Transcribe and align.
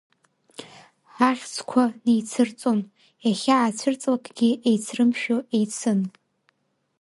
Ҳахьӡқәа 1.15 1.83
неицырҵон, 2.03 2.79
иахьаацәырҵлакгьы 3.25 4.49
еицрымшәо 4.67 5.37
еицын. 5.57 5.99